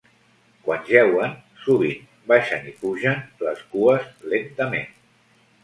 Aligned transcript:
Quan 0.67 0.87
jeuen, 0.87 1.35
sovint 1.65 2.09
baixen 2.33 2.67
i 2.73 2.75
pugen 2.81 3.23
les 3.49 3.63
cues 3.77 4.11
lentament. 4.35 4.93